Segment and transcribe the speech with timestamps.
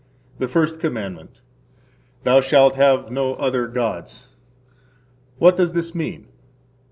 [0.39, 1.41] The First Commandment.
[2.23, 4.35] Thou shalt have no other gods.
[5.37, 6.27] What does this mean?